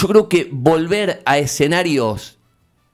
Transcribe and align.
yo 0.00 0.08
creo 0.08 0.28
que 0.28 0.48
volver 0.50 1.20
a 1.26 1.38
escenarios 1.38 2.38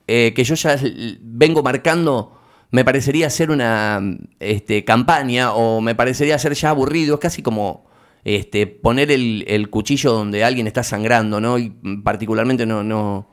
eh, 0.09 0.33
que 0.35 0.43
yo 0.43 0.57
ya 0.57 0.77
vengo 1.21 1.63
marcando 1.63 2.37
me 2.71 2.85
parecería 2.85 3.31
ser 3.31 3.53
una 3.53 4.01
este, 4.41 4.85
campaña 4.85 5.53
o 5.53 5.81
me 5.81 5.95
parecería 5.95 6.37
ser 6.39 6.55
ya 6.55 6.71
aburrido, 6.71 7.15
es 7.15 7.21
casi 7.21 7.43
como 7.43 7.87
este, 8.25 8.67
poner 8.67 9.13
el, 9.13 9.71
cuchillo 9.71 10.13
donde 10.13 10.43
alguien 10.43 10.67
está 10.67 10.83
sangrando, 10.83 11.41
¿no? 11.41 11.59
Y 11.59 11.71
particularmente 12.03 12.67
no, 12.67 12.83
no, 12.83 13.29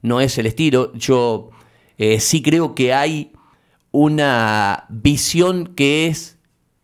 no 0.00 0.20
es 0.22 0.38
el 0.38 0.46
estilo. 0.46 0.94
Yo 0.94 1.50
eh, 1.98 2.18
sí 2.18 2.40
creo 2.40 2.74
que 2.74 2.94
hay 2.94 3.32
una 3.90 4.86
visión 4.88 5.74
que 5.74 6.06
es 6.06 6.38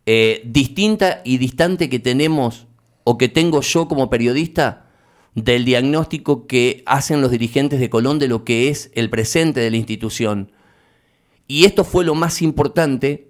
eh, 0.05 0.43
distinta 0.45 1.21
y 1.25 1.39
distante 1.39 1.89
que 1.89 1.97
tenemos 1.97 2.67
o 3.03 3.17
que 3.17 3.29
tengo 3.29 3.61
yo 3.61 3.87
como 3.87 4.11
periodista 4.11 4.88
del 5.43 5.65
diagnóstico 5.65 6.47
que 6.47 6.83
hacen 6.85 7.21
los 7.21 7.31
dirigentes 7.31 7.79
de 7.79 7.89
Colón 7.89 8.19
de 8.19 8.27
lo 8.27 8.43
que 8.43 8.69
es 8.69 8.91
el 8.93 9.09
presente 9.09 9.59
de 9.59 9.71
la 9.71 9.77
institución. 9.77 10.51
Y 11.47 11.65
esto 11.65 11.83
fue 11.83 12.05
lo 12.05 12.15
más 12.15 12.41
importante 12.41 13.27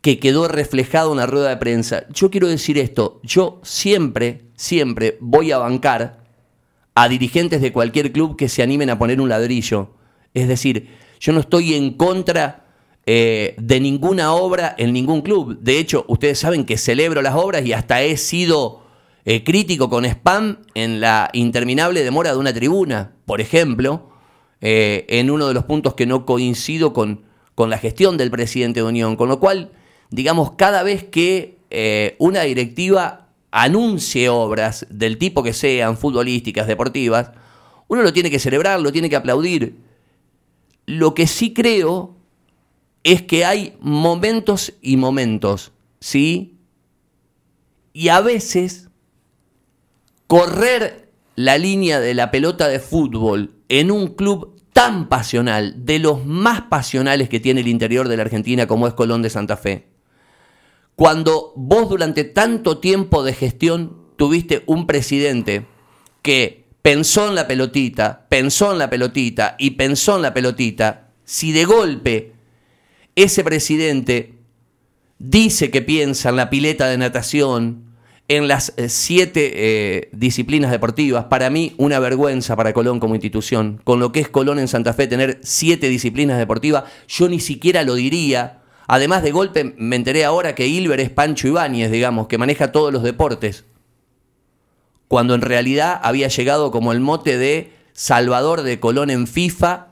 que 0.00 0.18
quedó 0.18 0.48
reflejado 0.48 1.12
en 1.12 1.18
la 1.18 1.26
rueda 1.26 1.48
de 1.48 1.56
prensa. 1.56 2.06
Yo 2.10 2.30
quiero 2.30 2.48
decir 2.48 2.78
esto, 2.78 3.20
yo 3.22 3.60
siempre, 3.62 4.46
siempre 4.54 5.18
voy 5.20 5.52
a 5.52 5.58
bancar 5.58 6.24
a 6.94 7.08
dirigentes 7.08 7.60
de 7.60 7.72
cualquier 7.72 8.12
club 8.12 8.36
que 8.36 8.48
se 8.48 8.62
animen 8.62 8.88
a 8.88 8.98
poner 8.98 9.20
un 9.20 9.28
ladrillo. 9.28 9.90
Es 10.32 10.48
decir, 10.48 10.88
yo 11.20 11.32
no 11.32 11.40
estoy 11.40 11.74
en 11.74 11.94
contra 11.94 12.66
eh, 13.04 13.54
de 13.58 13.80
ninguna 13.80 14.32
obra 14.32 14.74
en 14.78 14.92
ningún 14.92 15.22
club. 15.22 15.58
De 15.60 15.78
hecho, 15.78 16.04
ustedes 16.08 16.38
saben 16.38 16.64
que 16.64 16.78
celebro 16.78 17.20
las 17.20 17.34
obras 17.34 17.66
y 17.66 17.72
hasta 17.72 18.02
he 18.02 18.16
sido 18.16 18.85
eh, 19.28 19.42
crítico 19.42 19.90
con 19.90 20.04
spam 20.04 20.58
en 20.74 21.00
la 21.00 21.30
interminable 21.32 22.04
demora 22.04 22.30
de 22.30 22.38
una 22.38 22.54
tribuna, 22.54 23.16
por 23.26 23.40
ejemplo, 23.40 24.10
eh, 24.60 25.04
en 25.08 25.32
uno 25.32 25.48
de 25.48 25.54
los 25.54 25.64
puntos 25.64 25.94
que 25.94 26.06
no 26.06 26.24
coincido 26.24 26.92
con, 26.92 27.24
con 27.56 27.68
la 27.68 27.76
gestión 27.76 28.18
del 28.18 28.30
presidente 28.30 28.80
de 28.80 28.86
Unión. 28.86 29.16
Con 29.16 29.28
lo 29.28 29.40
cual, 29.40 29.72
digamos, 30.10 30.52
cada 30.52 30.84
vez 30.84 31.02
que 31.02 31.58
eh, 31.70 32.14
una 32.20 32.42
directiva 32.42 33.26
anuncie 33.50 34.28
obras 34.28 34.86
del 34.90 35.18
tipo 35.18 35.42
que 35.42 35.52
sean, 35.52 35.98
futbolísticas, 35.98 36.68
deportivas, 36.68 37.32
uno 37.88 38.02
lo 38.02 38.12
tiene 38.12 38.30
que 38.30 38.38
celebrar, 38.38 38.78
lo 38.80 38.92
tiene 38.92 39.10
que 39.10 39.16
aplaudir. 39.16 39.76
Lo 40.86 41.14
que 41.14 41.26
sí 41.26 41.52
creo 41.52 42.14
es 43.02 43.22
que 43.22 43.44
hay 43.44 43.76
momentos 43.80 44.74
y 44.80 44.96
momentos, 44.96 45.72
¿sí? 45.98 46.60
Y 47.92 48.08
a 48.08 48.20
veces 48.20 48.85
correr 50.26 51.12
la 51.34 51.58
línea 51.58 52.00
de 52.00 52.14
la 52.14 52.30
pelota 52.30 52.68
de 52.68 52.80
fútbol 52.80 53.54
en 53.68 53.90
un 53.90 54.14
club 54.14 54.56
tan 54.72 55.08
pasional, 55.08 55.86
de 55.86 55.98
los 55.98 56.26
más 56.26 56.62
pasionales 56.62 57.28
que 57.28 57.40
tiene 57.40 57.62
el 57.62 57.68
interior 57.68 58.08
de 58.08 58.16
la 58.16 58.24
Argentina 58.24 58.66
como 58.66 58.86
es 58.86 58.94
Colón 58.94 59.22
de 59.22 59.30
Santa 59.30 59.56
Fe, 59.56 59.86
cuando 60.96 61.52
vos 61.56 61.88
durante 61.88 62.24
tanto 62.24 62.78
tiempo 62.78 63.22
de 63.22 63.32
gestión 63.32 63.96
tuviste 64.16 64.64
un 64.66 64.86
presidente 64.86 65.66
que 66.22 66.66
pensó 66.82 67.28
en 67.28 67.34
la 67.34 67.46
pelotita, 67.46 68.26
pensó 68.28 68.72
en 68.72 68.78
la 68.78 68.90
pelotita 68.90 69.56
y 69.58 69.72
pensó 69.72 70.16
en 70.16 70.22
la 70.22 70.34
pelotita, 70.34 71.08
si 71.24 71.52
de 71.52 71.64
golpe 71.64 72.32
ese 73.14 73.44
presidente 73.44 74.34
dice 75.18 75.70
que 75.70 75.82
piensa 75.82 76.28
en 76.28 76.36
la 76.36 76.50
pileta 76.50 76.86
de 76.88 76.98
natación, 76.98 77.85
en 78.28 78.48
las 78.48 78.72
eh, 78.76 78.88
siete 78.88 79.52
eh, 79.54 80.08
disciplinas 80.12 80.70
deportivas, 80.70 81.26
para 81.26 81.48
mí 81.50 81.74
una 81.76 81.98
vergüenza 82.00 82.56
para 82.56 82.72
Colón 82.72 83.00
como 83.00 83.14
institución. 83.14 83.80
Con 83.84 84.00
lo 84.00 84.12
que 84.12 84.20
es 84.20 84.28
Colón 84.28 84.58
en 84.58 84.68
Santa 84.68 84.92
Fe, 84.92 85.06
tener 85.06 85.38
siete 85.42 85.88
disciplinas 85.88 86.38
deportivas, 86.38 86.84
yo 87.08 87.28
ni 87.28 87.40
siquiera 87.40 87.84
lo 87.84 87.94
diría 87.94 88.62
Además, 88.86 89.22
de 89.22 89.32
golpe 89.32 89.74
me 89.76 89.96
enteré 89.96 90.24
ahora 90.24 90.54
que 90.54 90.68
Hilber 90.68 91.00
es 91.00 91.10
Pancho 91.10 91.48
Ibáñez, 91.48 91.90
digamos, 91.90 92.28
que 92.28 92.38
maneja 92.38 92.72
todos 92.72 92.92
los 92.92 93.02
deportes. 93.02 93.64
Cuando 95.08 95.34
en 95.34 95.40
realidad 95.40 96.00
había 96.02 96.28
llegado 96.28 96.70
como 96.70 96.92
el 96.92 97.00
mote 97.00 97.36
de 97.36 97.72
Salvador 97.92 98.62
de 98.62 98.78
Colón 98.78 99.10
en 99.10 99.26
FIFA 99.26 99.88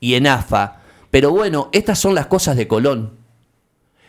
y 0.00 0.14
en 0.14 0.26
AFA. 0.26 0.80
Pero 1.10 1.30
bueno, 1.30 1.68
estas 1.72 1.98
son 1.98 2.14
las 2.14 2.26
cosas 2.26 2.56
de 2.56 2.68
Colón. 2.68 3.17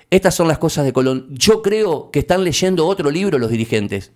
Estas 0.10 0.34
son 0.34 0.48
las 0.48 0.58
cosas 0.58 0.86
de 0.86 0.94
Colón. 0.94 1.28
Yo 1.30 1.62
creo 1.62 2.10
que 2.12 2.20
están 2.20 2.44
leyendo 2.44 2.88
otro 2.88 3.12
libro 3.12 3.38
los 3.38 3.52
dirigentes. 3.52 4.12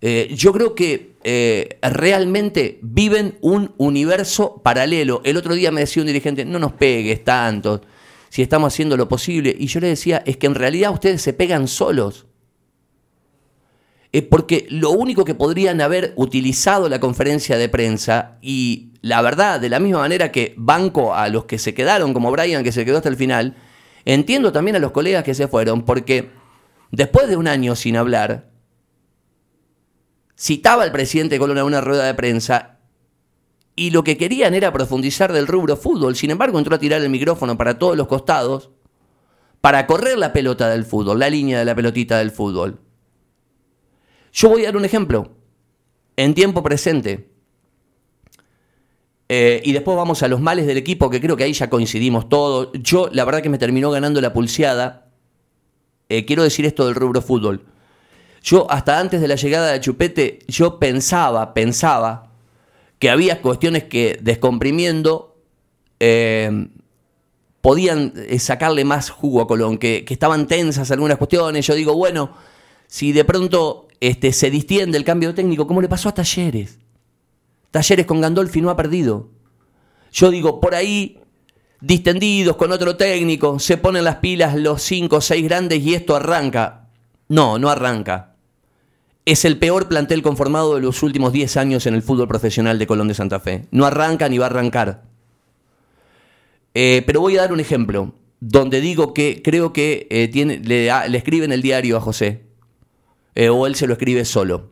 Eh, 0.00 0.32
yo 0.36 0.52
creo 0.52 0.74
que 0.74 1.16
eh, 1.24 1.78
realmente 1.82 2.78
viven 2.82 3.38
un 3.40 3.74
universo 3.78 4.60
paralelo. 4.62 5.22
El 5.24 5.36
otro 5.36 5.54
día 5.54 5.72
me 5.72 5.80
decía 5.80 6.02
un 6.02 6.06
dirigente, 6.06 6.44
no 6.44 6.58
nos 6.58 6.72
pegues 6.72 7.24
tanto 7.24 7.80
si 8.28 8.42
estamos 8.42 8.72
haciendo 8.72 8.96
lo 8.96 9.08
posible. 9.08 9.54
Y 9.58 9.66
yo 9.66 9.80
le 9.80 9.88
decía, 9.88 10.22
es 10.26 10.36
que 10.36 10.46
en 10.46 10.54
realidad 10.54 10.92
ustedes 10.92 11.22
se 11.22 11.32
pegan 11.32 11.66
solos. 11.66 12.26
porque 14.30 14.66
lo 14.70 14.90
único 14.90 15.24
que 15.24 15.34
podrían 15.34 15.80
haber 15.80 16.12
utilizado 16.16 16.88
la 16.88 17.00
conferencia 17.00 17.56
de 17.56 17.68
prensa, 17.68 18.38
y 18.42 18.92
la 19.00 19.22
verdad, 19.22 19.60
de 19.60 19.68
la 19.68 19.80
misma 19.80 20.00
manera 20.00 20.32
que 20.32 20.54
banco 20.56 21.14
a 21.14 21.28
los 21.28 21.44
que 21.44 21.58
se 21.58 21.72
quedaron, 21.72 22.12
como 22.12 22.30
Brian, 22.30 22.64
que 22.64 22.72
se 22.72 22.84
quedó 22.84 22.98
hasta 22.98 23.08
el 23.08 23.16
final, 23.16 23.56
entiendo 24.04 24.52
también 24.52 24.76
a 24.76 24.80
los 24.80 24.92
colegas 24.92 25.24
que 25.24 25.34
se 25.34 25.48
fueron, 25.48 25.84
porque 25.84 26.30
después 26.90 27.28
de 27.28 27.36
un 27.36 27.48
año 27.48 27.76
sin 27.76 27.96
hablar, 27.96 28.50
citaba 30.38 30.84
al 30.84 30.92
presidente 30.92 31.38
Colón 31.38 31.58
en 31.58 31.64
una 31.64 31.80
rueda 31.80 32.04
de 32.04 32.14
prensa 32.14 32.78
y 33.74 33.90
lo 33.90 34.02
que 34.02 34.16
querían 34.16 34.54
era 34.54 34.72
profundizar 34.72 35.32
del 35.32 35.46
rubro 35.46 35.76
fútbol. 35.76 36.16
Sin 36.16 36.30
embargo, 36.30 36.58
entró 36.58 36.74
a 36.74 36.80
tirar 36.80 37.00
el 37.00 37.10
micrófono 37.10 37.56
para 37.56 37.78
todos 37.78 37.96
los 37.96 38.08
costados 38.08 38.70
para 39.60 39.86
correr 39.86 40.18
la 40.18 40.32
pelota 40.32 40.68
del 40.68 40.84
fútbol, 40.84 41.18
la 41.18 41.30
línea 41.30 41.58
de 41.58 41.64
la 41.64 41.74
pelotita 41.74 42.18
del 42.18 42.30
fútbol. 42.30 42.80
Yo 44.32 44.48
voy 44.48 44.62
a 44.62 44.66
dar 44.66 44.76
un 44.76 44.84
ejemplo. 44.84 45.36
En 46.16 46.34
tiempo 46.34 46.62
presente. 46.62 47.30
Eh, 49.28 49.60
y 49.64 49.72
después 49.72 49.96
vamos 49.96 50.22
a 50.22 50.28
los 50.28 50.40
males 50.40 50.66
del 50.66 50.78
equipo, 50.78 51.10
que 51.10 51.20
creo 51.20 51.36
que 51.36 51.44
ahí 51.44 51.52
ya 51.52 51.68
coincidimos 51.68 52.28
todos. 52.28 52.70
Yo, 52.74 53.08
la 53.12 53.24
verdad 53.24 53.42
que 53.42 53.50
me 53.50 53.58
terminó 53.58 53.90
ganando 53.90 54.20
la 54.20 54.32
pulseada. 54.32 55.10
Eh, 56.08 56.24
quiero 56.24 56.42
decir 56.42 56.64
esto 56.64 56.86
del 56.86 56.94
rubro 56.94 57.20
fútbol. 57.20 57.66
Yo, 58.42 58.70
hasta 58.70 58.98
antes 58.98 59.20
de 59.20 59.28
la 59.28 59.34
llegada 59.34 59.72
de 59.72 59.80
Chupete, 59.80 60.38
yo 60.48 60.78
pensaba, 60.78 61.52
pensaba, 61.52 62.32
que 62.98 63.10
había 63.10 63.42
cuestiones 63.42 63.84
que 63.84 64.18
descomprimiendo 64.22 65.36
eh, 66.00 66.68
podían 67.60 68.14
sacarle 68.38 68.84
más 68.84 69.10
jugo 69.10 69.42
a 69.42 69.46
Colón, 69.46 69.78
que, 69.78 70.04
estaban 70.08 70.46
tensas 70.46 70.90
algunas 70.90 71.18
cuestiones. 71.18 71.66
Yo 71.66 71.74
digo, 71.74 71.94
bueno, 71.94 72.32
si 72.86 73.12
de 73.12 73.24
pronto 73.24 73.88
este, 74.00 74.32
se 74.32 74.50
distiende 74.50 74.96
el 74.96 75.04
cambio 75.04 75.34
técnico, 75.34 75.66
¿cómo 75.66 75.82
le 75.82 75.88
pasó 75.88 76.08
a 76.08 76.14
Talleres? 76.14 76.78
Talleres 77.70 78.06
con 78.06 78.20
Gandolfi 78.20 78.60
no 78.60 78.70
ha 78.70 78.76
perdido. 78.76 79.28
Yo 80.12 80.30
digo, 80.30 80.60
por 80.60 80.74
ahí, 80.74 81.20
distendidos 81.80 82.56
con 82.56 82.72
otro 82.72 82.96
técnico, 82.96 83.58
se 83.58 83.76
ponen 83.76 84.04
las 84.04 84.16
pilas 84.16 84.56
los 84.56 84.82
cinco 84.82 85.16
o 85.16 85.20
seis 85.20 85.44
grandes 85.44 85.80
y 85.82 85.94
esto 85.94 86.16
arranca. 86.16 86.88
No, 87.28 87.58
no 87.58 87.68
arranca 87.68 88.28
es 89.30 89.44
el 89.44 89.58
peor 89.58 89.88
plantel 89.88 90.22
conformado 90.22 90.74
de 90.74 90.80
los 90.80 91.02
últimos 91.02 91.34
10 91.34 91.58
años 91.58 91.84
en 91.84 91.92
el 91.92 92.00
fútbol 92.00 92.28
profesional 92.28 92.78
de 92.78 92.86
Colón 92.86 93.08
de 93.08 93.14
Santa 93.14 93.40
Fe. 93.40 93.66
No 93.70 93.84
arranca 93.84 94.26
ni 94.30 94.38
va 94.38 94.46
a 94.46 94.48
arrancar. 94.48 95.02
Eh, 96.72 97.02
pero 97.06 97.20
voy 97.20 97.36
a 97.36 97.42
dar 97.42 97.52
un 97.52 97.60
ejemplo, 97.60 98.14
donde 98.40 98.80
digo 98.80 99.12
que 99.12 99.42
creo 99.44 99.74
que 99.74 100.06
eh, 100.08 100.28
tiene, 100.28 100.60
le, 100.60 100.88
escriben 101.14 101.52
el 101.52 101.60
diario 101.60 101.98
a 101.98 102.00
José, 102.00 102.46
eh, 103.34 103.50
o 103.50 103.66
él 103.66 103.74
se 103.74 103.86
lo 103.86 103.92
escribe 103.92 104.24
solo. 104.24 104.70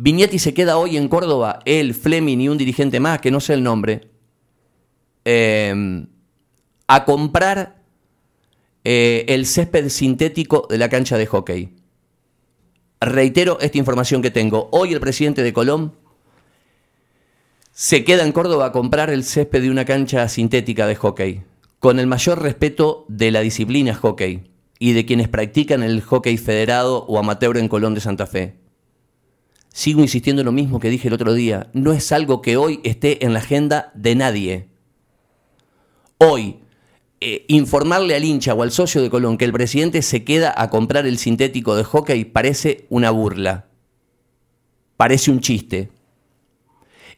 Viñetti 0.00 0.38
se 0.38 0.54
queda 0.54 0.78
hoy 0.78 0.96
en 0.96 1.08
Córdoba, 1.08 1.58
él, 1.64 1.92
Fleming 1.92 2.38
y 2.38 2.48
un 2.48 2.56
dirigente 2.56 3.00
más, 3.00 3.20
que 3.20 3.32
no 3.32 3.40
sé 3.40 3.54
el 3.54 3.64
nombre, 3.64 4.08
a 6.86 7.04
comprar 7.04 7.82
el 8.84 9.44
césped 9.44 9.88
sintético 9.88 10.68
de 10.70 10.78
la 10.78 10.88
cancha 10.88 11.18
de 11.18 11.26
hockey. 11.26 11.74
Reitero 13.00 13.58
esta 13.60 13.76
información 13.76 14.22
que 14.22 14.30
tengo. 14.30 14.68
Hoy 14.70 14.92
el 14.92 15.00
presidente 15.00 15.42
de 15.42 15.52
Colón 15.52 15.94
se 17.72 18.04
queda 18.04 18.22
en 18.22 18.30
Córdoba 18.30 18.66
a 18.66 18.72
comprar 18.72 19.10
el 19.10 19.24
césped 19.24 19.62
de 19.62 19.70
una 19.70 19.84
cancha 19.84 20.28
sintética 20.28 20.86
de 20.86 20.94
hockey, 20.94 21.42
con 21.80 21.98
el 21.98 22.06
mayor 22.06 22.40
respeto 22.40 23.04
de 23.08 23.32
la 23.32 23.40
disciplina 23.40 23.96
hockey 23.96 24.44
y 24.78 24.92
de 24.92 25.04
quienes 25.04 25.26
practican 25.26 25.82
el 25.82 26.02
hockey 26.02 26.36
federado 26.38 27.04
o 27.06 27.18
amateur 27.18 27.56
en 27.56 27.66
Colón 27.66 27.94
de 27.94 28.00
Santa 28.00 28.28
Fe. 28.28 28.67
Sigo 29.72 30.00
insistiendo 30.00 30.42
en 30.42 30.46
lo 30.46 30.52
mismo 30.52 30.80
que 30.80 30.90
dije 30.90 31.08
el 31.08 31.14
otro 31.14 31.34
día, 31.34 31.70
no 31.72 31.92
es 31.92 32.10
algo 32.12 32.42
que 32.42 32.56
hoy 32.56 32.80
esté 32.84 33.24
en 33.24 33.32
la 33.32 33.40
agenda 33.40 33.92
de 33.94 34.14
nadie. 34.14 34.68
Hoy, 36.18 36.56
eh, 37.20 37.44
informarle 37.48 38.14
al 38.14 38.24
hincha 38.24 38.54
o 38.54 38.62
al 38.62 38.70
socio 38.70 39.02
de 39.02 39.10
Colón 39.10 39.38
que 39.38 39.44
el 39.44 39.52
presidente 39.52 40.02
se 40.02 40.24
queda 40.24 40.54
a 40.56 40.70
comprar 40.70 41.06
el 41.06 41.18
sintético 41.18 41.76
de 41.76 41.84
hockey 41.84 42.24
parece 42.24 42.86
una 42.90 43.10
burla. 43.10 43.66
Parece 44.96 45.30
un 45.30 45.40
chiste. 45.40 45.90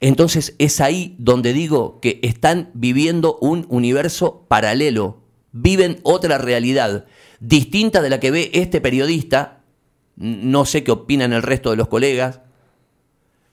Entonces 0.00 0.54
es 0.58 0.80
ahí 0.80 1.14
donde 1.18 1.52
digo 1.52 2.00
que 2.00 2.18
están 2.22 2.70
viviendo 2.72 3.38
un 3.42 3.66
universo 3.68 4.46
paralelo, 4.48 5.22
viven 5.52 6.00
otra 6.02 6.38
realidad, 6.38 7.04
distinta 7.38 8.00
de 8.00 8.08
la 8.08 8.20
que 8.20 8.30
ve 8.30 8.50
este 8.54 8.80
periodista, 8.80 9.59
no 10.20 10.66
sé 10.66 10.84
qué 10.84 10.92
opinan 10.92 11.32
el 11.32 11.42
resto 11.42 11.70
de 11.70 11.76
los 11.76 11.88
colegas, 11.88 12.40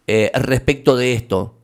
eh, 0.05 0.31
respecto 0.35 0.97
de 0.97 1.13
esto. 1.13 1.55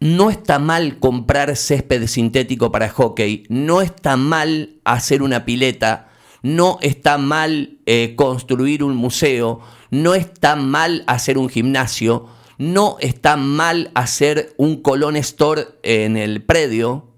No 0.00 0.30
está 0.30 0.58
mal 0.58 0.98
comprar 0.98 1.54
césped 1.56 2.06
sintético 2.06 2.72
para 2.72 2.88
hockey, 2.88 3.44
no 3.50 3.82
está 3.82 4.16
mal 4.16 4.80
hacer 4.84 5.22
una 5.22 5.44
pileta, 5.44 6.08
no 6.42 6.78
está 6.80 7.18
mal 7.18 7.78
eh, 7.84 8.14
construir 8.16 8.82
un 8.82 8.96
museo, 8.96 9.60
no 9.90 10.14
está 10.14 10.56
mal 10.56 11.04
hacer 11.06 11.36
un 11.36 11.50
gimnasio, 11.50 12.28
no 12.56 12.96
está 13.00 13.36
mal 13.36 13.90
hacer 13.94 14.54
un 14.56 14.80
Colón 14.80 15.16
Store 15.16 15.66
en 15.82 16.16
el 16.16 16.42
predio. 16.42 17.08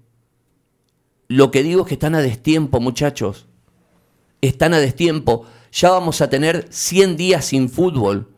Lo 1.29 1.51
que 1.51 1.63
digo 1.63 1.83
es 1.83 1.87
que 1.87 1.93
están 1.93 2.15
a 2.15 2.21
destiempo, 2.21 2.81
muchachos. 2.81 3.47
Están 4.41 4.73
a 4.73 4.79
destiempo. 4.79 5.45
Ya 5.73 5.89
vamos 5.89 6.21
a 6.21 6.29
tener 6.29 6.67
100 6.69 7.17
días 7.17 7.45
sin 7.45 7.67
fútbol 7.67 8.31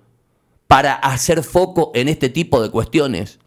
para 0.67 0.93
hacer 0.93 1.43
foco 1.43 1.91
en 1.93 2.07
este 2.07 2.29
tipo 2.29 2.61
de 2.61 2.71
cuestiones. 2.71 3.39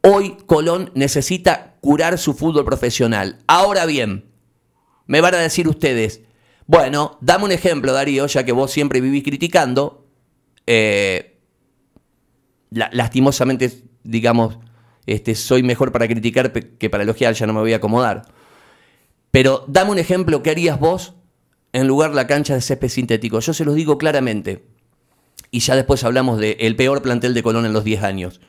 Hoy 0.00 0.36
Colón 0.46 0.92
necesita 0.94 1.74
curar 1.80 2.18
su 2.18 2.34
fútbol 2.34 2.64
profesional. 2.64 3.40
Ahora 3.48 3.84
bien, 3.84 4.26
me 5.06 5.20
van 5.20 5.34
a 5.34 5.38
decir 5.38 5.66
ustedes, 5.66 6.20
bueno, 6.68 7.18
dame 7.20 7.46
un 7.46 7.52
ejemplo, 7.52 7.92
Darío, 7.92 8.28
ya 8.28 8.44
que 8.44 8.52
vos 8.52 8.70
siempre 8.70 9.00
vivís 9.00 9.24
criticando. 9.24 10.06
Eh, 10.68 11.40
lastimosamente, 12.70 13.82
digamos, 14.04 14.58
este, 15.06 15.34
soy 15.34 15.64
mejor 15.64 15.90
para 15.90 16.06
criticar 16.06 16.52
que 16.52 16.88
para 16.88 17.02
elogiar, 17.02 17.34
ya 17.34 17.46
no 17.46 17.54
me 17.54 17.60
voy 17.60 17.72
a 17.72 17.78
acomodar. 17.78 18.22
Pero 19.32 19.64
dame 19.66 19.90
un 19.90 19.98
ejemplo, 19.98 20.44
¿qué 20.44 20.50
harías 20.50 20.78
vos 20.78 21.14
en 21.74 21.86
lugar 21.86 22.10
de 22.10 22.16
la 22.16 22.26
cancha 22.26 22.54
de 22.54 22.62
césped 22.62 22.88
sintético? 22.88 23.40
Yo 23.40 23.52
se 23.52 23.66
los 23.66 23.74
digo 23.74 23.98
claramente. 23.98 24.64
Y 25.50 25.60
ya 25.60 25.76
después 25.76 26.02
hablamos 26.04 26.38
del 26.38 26.76
peor 26.76 27.02
plantel 27.02 27.34
de 27.34 27.42
Colón 27.42 27.66
en 27.66 27.74
los 27.74 27.84
10 27.84 28.02
años. 28.02 28.40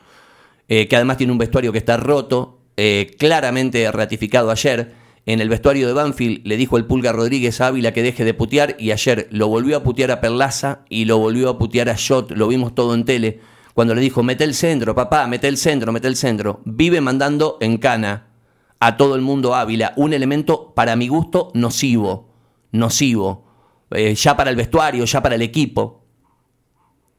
Eh, 0.69 0.88
que 0.88 0.95
además 0.95 1.18
tiene 1.18 1.33
un 1.33 1.38
vestuario 1.38 1.72
que 1.72 1.77
está 1.77 1.98
roto, 1.98 2.62
eh, 2.77 3.16
claramente 3.19 3.92
ratificado 3.92 4.50
ayer 4.50 4.94
en 5.25 5.42
el 5.42 5.50
vestuario 5.50 5.88
de 5.88 5.94
Banfield 5.94 6.45
le 6.45 6.56
dijo 6.56 6.77
el 6.77 6.86
Pulga 6.86 7.12
Rodríguez 7.12 7.60
a 7.60 7.68
Ávila 7.68 7.94
que 7.94 8.04
deje 8.04 8.24
de 8.24 8.33
putear 8.36 8.75
y 8.77 8.92
ayer 8.92 9.28
lo 9.31 9.48
volvió 9.48 9.78
a 9.78 9.83
putear 9.83 10.12
a 10.12 10.21
Perlaza 10.21 10.81
y 10.88 11.06
lo 11.06 11.18
volvió 11.18 11.50
a 11.50 11.57
putear 11.57 11.89
a 11.89 11.95
Shot, 11.98 12.31
lo 12.31 12.48
vimos 12.48 12.75
todo 12.75 12.94
en 12.94 13.06
tele, 13.06 13.39
cuando 13.74 13.95
le 13.95 14.01
dijo, 14.01 14.21
mete 14.21 14.44
el 14.44 14.54
centro, 14.54 14.94
papá, 14.94 15.25
mete 15.28 15.48
el 15.48 15.57
centro, 15.57 15.92
mete 15.92 16.07
el 16.07 16.16
centro. 16.16 16.62
Vive 16.63 17.01
mandando 17.01 17.57
en 17.60 17.78
cana 17.78 18.28
a 18.80 18.98
todo 18.98 19.16
el 19.16 19.21
mundo 19.21 19.56
Ávila, 19.56 19.94
un 19.95 20.13
elemento 20.13 20.74
para 20.75 20.95
mi 20.95 21.07
gusto 21.07 21.51
nocivo, 21.56 22.34
nocivo, 22.77 23.45
eh, 23.92 24.16
ya 24.16 24.36
para 24.38 24.50
el 24.50 24.56
vestuario, 24.56 25.06
ya 25.06 25.22
para 25.22 25.36
el 25.36 25.42
equipo. 25.42 26.06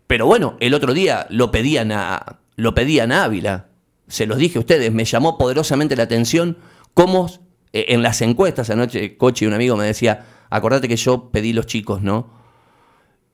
Pero 0.06 0.26
bueno, 0.26 0.56
el 0.60 0.74
otro 0.74 0.94
día 0.94 1.26
lo 1.30 1.50
pedían 1.50 1.92
a, 1.92 2.40
lo 2.56 2.74
pedían 2.74 3.12
a 3.12 3.24
Ávila. 3.24 3.68
Se 4.08 4.26
los 4.26 4.38
dije 4.38 4.58
a 4.58 4.60
ustedes, 4.60 4.92
me 4.92 5.04
llamó 5.04 5.36
poderosamente 5.38 5.96
la 5.96 6.04
atención 6.04 6.58
cómo 6.94 7.28
eh, 7.72 7.86
en 7.88 8.02
las 8.02 8.22
encuestas, 8.22 8.70
anoche 8.70 9.16
Coche, 9.16 9.46
un 9.46 9.52
amigo 9.54 9.76
me 9.76 9.84
decía, 9.84 10.26
acordate 10.50 10.88
que 10.88 10.96
yo 10.96 11.30
pedí 11.30 11.52
los 11.52 11.66
chicos, 11.66 12.02
¿no? 12.02 12.30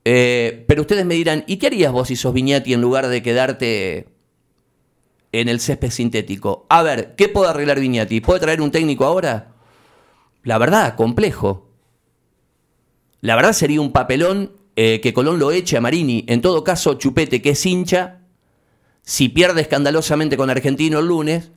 Eh, 0.05 0.65
pero 0.67 0.83
ustedes 0.83 1.07
me 1.07 1.15
dirán, 1.15 1.45
¿y 1.47 1.59
qué 1.59 1.69
harías 1.69 1.93
vos 1.93 2.09
si 2.09 2.17
sos 2.17 2.33
Viñati 2.33 2.73
en 2.73 2.81
lugar 2.81 3.07
de 3.07 3.23
quedarte 3.23 4.09
en 5.31 5.49
el 5.49 5.61
césped 5.61 5.91
sintético? 5.91 6.67
A 6.69 6.83
ver, 6.83 7.15
¿qué 7.17 7.29
puede 7.29 7.51
arreglar 7.51 7.79
Viñati? 7.79 8.21
¿Puede 8.21 8.41
traer 8.41 8.61
un 8.61 8.71
técnico 8.71 9.05
ahora? 9.05 9.53
La 10.43 10.59
verdad, 10.59 10.97
complejo. 10.97 11.69
La 13.23 13.35
verdad 13.35 13.55
sería 13.55 13.81
un 13.81 13.93
papelón 13.93 14.53
eh, 14.77 15.01
que 15.01 15.15
Colón 15.15 15.39
lo 15.39 15.51
eche 15.51 15.79
a 15.79 15.81
Marini. 15.81 16.27
En 16.29 16.43
todo 16.43 16.63
caso, 16.63 16.95
Chupete, 16.95 17.41
que 17.41 17.51
es 17.51 17.65
hincha, 17.65 18.21
si 19.01 19.31
pierde 19.31 19.63
escandalosamente 19.63 20.37
con 20.37 20.51
Argentino 20.51 20.99
el 20.99 21.07
lunes, 21.07 21.51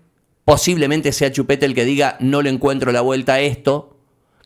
Posiblemente 0.46 1.12
sea 1.12 1.32
Chupete 1.32 1.66
el 1.66 1.74
que 1.74 1.86
diga, 1.86 2.18
no 2.20 2.44
le 2.44 2.52
encuentro 2.52 2.92
la 2.92 3.02
vuelta 3.02 3.34
a 3.34 3.40
esto, 3.42 3.98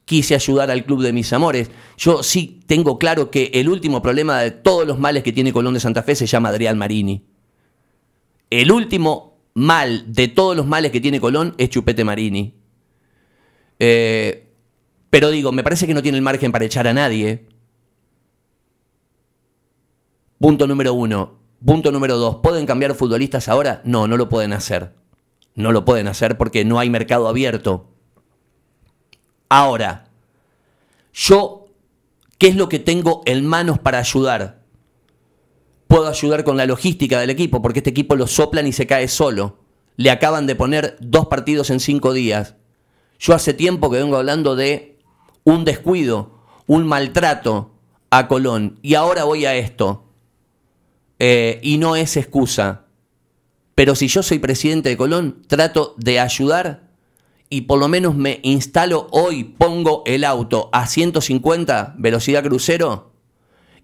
quise 0.06 0.34
ayudar 0.34 0.72
al 0.72 0.86
club 0.86 1.04
de 1.04 1.12
mis 1.12 1.32
amores. 1.34 1.70
Yo 1.98 2.24
sí 2.24 2.62
tengo 2.66 2.98
claro 2.98 3.30
que 3.30 3.52
el 3.54 3.68
último 3.68 4.02
problema 4.02 4.40
de 4.40 4.52
todos 4.52 4.88
los 4.88 4.98
males 4.98 5.24
que 5.24 5.34
tiene 5.34 5.52
Colón 5.52 5.74
de 5.74 5.82
Santa 5.82 6.02
Fe 6.02 6.16
se 6.16 6.26
llama 6.26 6.50
Adrián 6.50 6.78
Marini. 6.78 7.26
El 8.50 8.72
último 8.72 9.42
mal 9.56 10.06
de 10.14 10.30
todos 10.30 10.56
los 10.56 10.66
males 10.66 10.94
que 10.94 11.02
tiene 11.02 11.20
Colón 11.20 11.54
es 11.58 11.70
Chupete 11.70 12.06
Marini. 12.06 12.56
Eh, 13.78 14.49
pero 15.10 15.30
digo, 15.30 15.52
me 15.52 15.64
parece 15.64 15.88
que 15.88 15.94
no 15.94 16.04
tiene 16.04 16.18
el 16.18 16.24
margen 16.24 16.52
para 16.52 16.66
echar 16.66 16.88
a 16.88 16.94
nadie. 16.94 17.48
Punto 20.40 20.68
número 20.68 20.94
uno. 20.94 21.40
Punto 21.66 21.92
número 21.92 22.18
dos. 22.18 22.38
¿Pueden 22.42 22.66
cambiar 22.66 22.96
futbolistas 22.96 23.50
ahora? 23.50 23.82
No, 23.84 24.08
no 24.08 24.18
lo 24.18 24.30
pueden 24.30 24.54
hacer. 24.54 24.94
No 25.56 25.72
lo 25.72 25.84
pueden 25.84 26.08
hacer 26.08 26.38
porque 26.38 26.64
no 26.64 26.80
hay 26.80 26.90
mercado 26.90 27.28
abierto. 27.28 27.90
Ahora, 29.50 30.10
yo, 31.12 31.66
¿qué 32.38 32.48
es 32.48 32.56
lo 32.56 32.70
que 32.70 32.80
tengo 32.80 33.24
en 33.26 33.46
manos 33.46 33.80
para 33.80 34.00
ayudar? 34.00 34.64
Puedo 35.88 36.08
ayudar 36.08 36.44
con 36.44 36.56
la 36.56 36.68
logística 36.68 37.20
del 37.20 37.32
equipo, 37.32 37.62
porque 37.64 37.80
este 37.80 37.90
equipo 37.90 38.16
lo 38.16 38.28
soplan 38.28 38.68
y 38.68 38.74
se 38.74 38.86
cae 38.86 39.08
solo. 39.08 39.58
Le 39.98 40.12
acaban 40.12 40.46
de 40.46 40.56
poner 40.56 40.98
dos 41.02 41.26
partidos 41.26 41.72
en 41.72 41.80
cinco 41.80 42.14
días. 42.14 42.56
Yo 43.20 43.34
hace 43.34 43.54
tiempo 43.54 43.90
que 43.90 43.98
vengo 43.98 44.16
hablando 44.16 44.56
de 44.56 44.89
un 45.50 45.66
descuido, 45.66 46.40
un 46.68 46.88
maltrato 46.88 47.72
a 48.10 48.28
Colón, 48.28 48.80
y 48.82 48.96
ahora 48.96 49.24
voy 49.24 49.46
a 49.46 49.56
esto. 49.56 50.06
Eh, 51.20 51.60
y 51.64 51.78
no 51.78 51.96
es 51.96 52.16
excusa. 52.18 52.86
Pero 53.76 53.96
si 53.96 54.08
yo 54.08 54.24
soy 54.24 54.40
presidente 54.40 54.90
de 54.90 54.98
Colón, 54.98 55.42
trato 55.48 55.96
de 55.98 56.20
ayudar 56.20 56.90
y 57.50 57.62
por 57.62 57.80
lo 57.80 57.88
menos 57.88 58.16
me 58.16 58.40
instalo 58.44 59.08
hoy, 59.12 59.44
pongo 59.44 60.04
el 60.06 60.24
auto 60.24 60.70
a 60.72 60.86
150 60.86 61.96
velocidad 61.98 62.44
crucero 62.44 63.12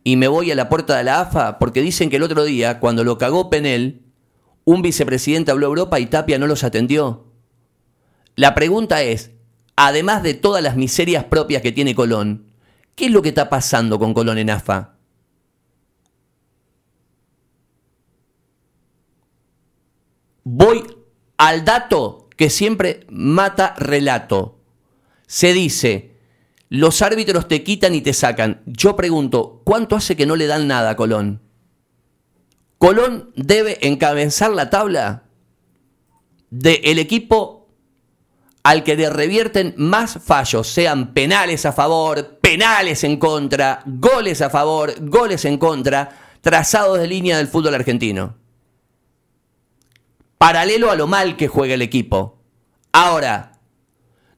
y 0.04 0.18
me 0.18 0.28
voy 0.28 0.52
a 0.52 0.56
la 0.56 0.70
puerta 0.70 0.98
de 0.98 1.04
la 1.04 1.22
AFA 1.22 1.58
porque 1.58 1.82
dicen 1.82 2.10
que 2.10 2.18
el 2.18 2.24
otro 2.24 2.44
día, 2.44 2.80
cuando 2.80 3.04
lo 3.04 3.18
cagó 3.18 3.50
Penel, 3.50 4.04
un 4.66 4.82
vicepresidente 4.82 5.52
habló 5.52 5.66
a 5.66 5.70
Europa 5.70 6.00
y 6.00 6.06
Tapia 6.06 6.38
no 6.38 6.46
los 6.46 6.64
atendió. 6.64 7.26
La 8.36 8.54
pregunta 8.54 9.02
es, 9.02 9.32
además 9.76 10.24
de 10.24 10.34
todas 10.34 10.64
las 10.64 10.76
miserias 10.76 11.26
propias 11.26 11.62
que 11.62 11.72
tiene 11.72 11.96
Colón, 11.96 12.52
¿qué 12.96 13.06
es 13.06 13.12
lo 13.12 13.22
que 13.22 13.30
está 13.30 13.50
pasando 13.50 14.00
con 14.00 14.14
Colón 14.14 14.38
en 14.38 14.50
AFA? 14.50 14.96
Voy 20.44 20.84
al 21.38 21.66
dato 21.66 22.30
que 22.38 22.50
siempre 22.50 23.06
mata 23.10 23.74
relato. 23.78 24.60
Se 25.26 25.54
dice, 25.54 26.16
los 26.70 27.02
árbitros 27.02 27.48
te 27.48 27.64
quitan 27.64 27.96
y 27.96 28.02
te 28.02 28.14
sacan. 28.14 28.62
Yo 28.66 28.96
pregunto, 28.96 29.62
¿cuánto 29.64 29.96
hace 29.96 30.16
que 30.16 30.26
no 30.26 30.36
le 30.36 30.48
dan 30.48 30.68
nada 30.68 30.92
a 30.92 30.96
Colón? 30.96 31.42
Colón 32.78 33.32
debe 33.36 33.88
encabezar 33.88 34.52
la 34.52 34.70
tabla 34.70 35.24
del 36.52 37.00
equipo 37.00 37.65
al 38.66 38.84
que 38.84 38.98
le 38.98 39.10
revierten 39.10 39.74
más 39.78 40.20
fallos, 40.22 40.68
sean 40.68 41.14
penales 41.14 41.66
a 41.66 41.72
favor, 41.72 42.40
penales 42.42 43.04
en 43.06 43.18
contra, 43.18 43.82
goles 43.86 44.42
a 44.42 44.50
favor, 44.50 44.94
goles 45.00 45.46
en 45.46 45.58
contra, 45.58 46.38
trazados 46.42 47.00
de 47.00 47.08
línea 47.08 47.38
del 47.38 47.48
fútbol 47.48 47.76
argentino 47.76 48.36
paralelo 50.46 50.92
a 50.92 50.96
lo 50.96 51.08
mal 51.08 51.38
que 51.38 51.48
juega 51.48 51.74
el 51.74 51.82
equipo. 51.82 52.38
Ahora, 52.92 53.54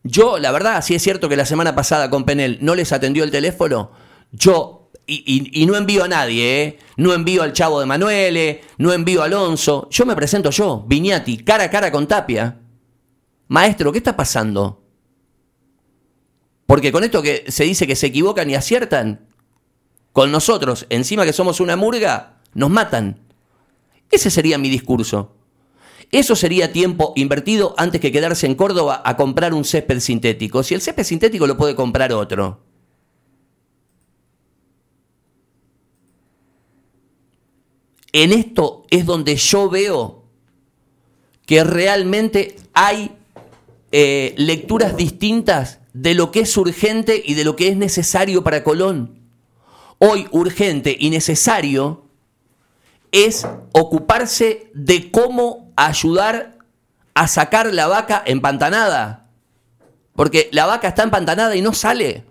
yo, 0.04 0.38
la 0.40 0.52
verdad, 0.52 0.82
si 0.82 0.96
es 0.96 1.04
cierto 1.04 1.28
que 1.28 1.36
la 1.36 1.46
semana 1.46 1.76
pasada 1.76 2.10
con 2.10 2.24
Penel 2.24 2.60
no 2.62 2.76
les 2.76 2.94
atendió 2.94 3.26
el 3.26 3.32
teléfono, 3.32 3.92
yo, 4.32 4.90
y, 5.06 5.66
no 5.66 5.76
envío 5.76 6.06
a 6.06 6.08
nadie, 6.08 6.64
¿eh? 6.64 6.80
no 6.96 7.14
envío 7.14 7.44
al 7.44 7.54
Chavo 7.54 7.80
de 7.80 7.86
Manuele, 7.86 8.62
no 8.78 8.94
envío 8.94 9.22
a 9.22 9.26
Alonso, 9.26 9.88
yo 9.92 10.06
me 10.06 10.16
presento 10.16 10.50
yo, 10.50 10.86
Viñati, 10.88 11.40
cara 11.40 11.66
a 11.66 11.70
cara 11.70 11.92
con 11.92 12.08
Tapia. 12.08 12.58
Maestro, 13.48 13.92
¿qué 13.92 14.00
está 14.00 14.16
pasando? 14.16 14.84
Porque 16.66 16.92
con 16.92 17.04
esto 17.04 17.22
que 17.22 17.46
se 17.48 17.64
dice 17.64 17.88
que 17.88 17.96
se 17.96 18.08
equivocan 18.08 18.50
y 18.50 18.56
aciertan, 18.56 19.28
con 20.12 20.32
nosotros, 20.32 20.86
encima 20.90 21.26
que 21.26 21.34
somos 21.34 21.60
una 21.60 21.76
murga, 21.76 22.42
nos 22.54 22.70
matan. 22.70 23.20
Ese 24.10 24.30
sería 24.30 24.58
mi 24.58 24.70
discurso. 24.70 25.36
Eso 26.12 26.36
sería 26.36 26.74
tiempo 26.74 27.14
invertido 27.16 27.76
antes 27.78 28.02
que 28.02 28.12
quedarse 28.12 28.48
en 28.48 28.56
Córdoba 28.56 29.02
a 29.06 29.16
comprar 29.16 29.54
un 29.54 29.66
césped 29.66 30.00
sintético. 30.00 30.64
Si 30.64 30.74
el 30.74 30.82
césped 30.82 31.04
sintético 31.04 31.48
lo 31.48 31.58
puede 31.58 31.76
comprar 31.76 32.12
otro. 32.14 32.68
en 38.24 38.34
esto 38.34 38.86
es 38.90 39.06
donde 39.06 39.36
yo 39.36 39.70
veo 39.70 40.24
que 41.46 41.64
realmente 41.64 42.56
hay 42.74 43.17
eh, 43.92 44.34
lecturas 44.38 44.98
distintas 44.98 45.80
de 45.94 46.14
lo 46.14 46.32
que 46.32 46.42
es 46.42 46.58
urgente 46.58 47.22
y 47.26 47.34
de 47.34 47.44
lo 47.44 47.56
que 47.56 47.70
es 47.70 47.78
necesario 47.78 48.44
para 48.44 48.64
Colón. 48.64 49.20
Hoy 49.98 50.28
urgente 50.32 50.96
y 51.00 51.10
necesario 51.10 52.06
es 53.12 53.48
ocuparse 53.72 54.70
de 54.74 55.10
cómo 55.10 55.72
ayudar 55.76 56.58
a 57.14 57.28
sacar 57.28 57.74
la 57.74 57.88
vaca 57.88 58.22
empantanada. 58.26 59.30
Porque 60.14 60.50
la 60.52 60.66
vaca 60.66 60.88
está 60.90 61.04
empantanada 61.04 61.56
y 61.56 61.62
no 61.62 61.74
sale. 61.74 62.26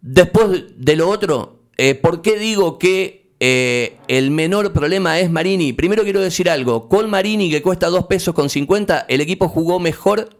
Después 0.00 0.64
de 0.76 0.96
lo 0.96 1.08
otro, 1.08 1.60
eh, 1.76 1.94
¿por 1.94 2.22
qué 2.22 2.38
digo 2.38 2.78
que 2.78 3.17
eh, 3.40 3.98
el 4.08 4.30
menor 4.30 4.72
problema 4.72 5.18
es 5.18 5.30
Marini? 5.30 5.72
Primero 5.72 6.02
quiero 6.02 6.20
decir 6.20 6.50
algo. 6.50 6.88
Con 6.88 7.08
Marini, 7.08 7.50
que 7.50 7.62
cuesta 7.62 7.88
2 7.88 8.06
pesos 8.06 8.34
con 8.34 8.50
50, 8.50 9.06
el 9.08 9.20
equipo 9.20 9.48
jugó 9.48 9.78
mejor 9.78 10.30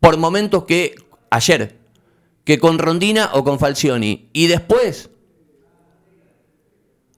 por 0.00 0.16
momentos 0.16 0.64
que 0.64 0.96
ayer, 1.30 1.78
que 2.44 2.58
con 2.58 2.78
Rondina 2.78 3.30
o 3.34 3.44
con 3.44 3.58
Falcioni. 3.58 4.28
Y 4.32 4.48
después, 4.48 5.10